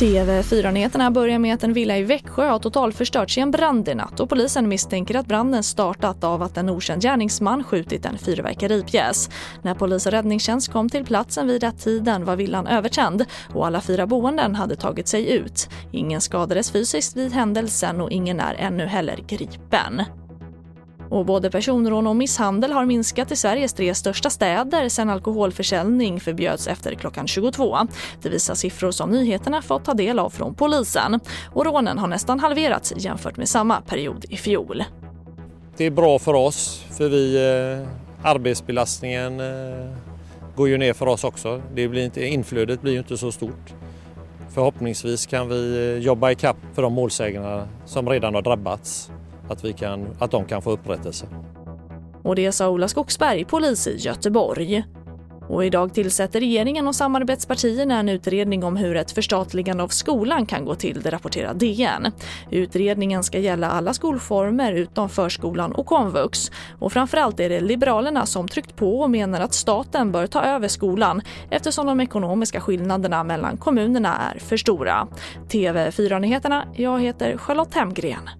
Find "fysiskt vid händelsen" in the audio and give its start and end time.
16.70-18.00